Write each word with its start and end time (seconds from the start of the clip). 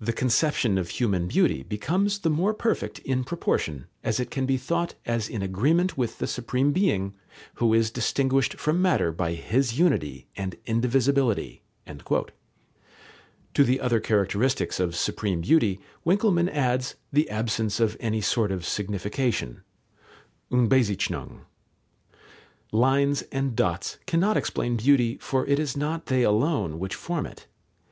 "The 0.00 0.12
conception 0.12 0.78
of 0.78 0.88
human 0.88 1.28
beauty 1.28 1.62
becomes 1.62 2.18
the 2.18 2.28
more 2.28 2.52
perfect 2.52 2.98
in 2.98 3.22
proportion 3.22 3.86
as 4.02 4.18
it 4.18 4.32
can 4.32 4.46
be 4.46 4.56
thought 4.56 4.96
as 5.06 5.28
in 5.28 5.42
agreement 5.42 5.96
with 5.96 6.18
the 6.18 6.26
Supreme 6.26 6.72
Being, 6.72 7.14
who 7.54 7.72
is 7.72 7.92
distinguished 7.92 8.54
from 8.54 8.82
matter 8.82 9.12
by 9.12 9.34
His 9.34 9.78
unity 9.78 10.26
and 10.36 10.56
indivisibility." 10.66 11.62
To 11.86 13.62
the 13.62 13.80
other 13.80 14.00
characteristics 14.00 14.80
of 14.80 14.96
supreme 14.96 15.42
beauty, 15.42 15.78
Winckelmann 16.04 16.48
adds 16.50 16.96
"the 17.12 17.30
absence 17.30 17.78
of 17.78 17.96
any 18.00 18.20
sort 18.22 18.50
of 18.50 18.66
signification" 18.66 19.62
(Unbezeichnung). 20.50 21.42
Lines 22.72 23.22
and 23.30 23.54
dots 23.54 23.98
cannot 24.04 24.36
explain 24.36 24.78
beauty, 24.78 25.16
for 25.20 25.46
it 25.46 25.60
is 25.60 25.76
not 25.76 26.06
they 26.06 26.24
alone 26.24 26.80
which 26.80 26.96
form 26.96 27.24
it. 27.24 27.46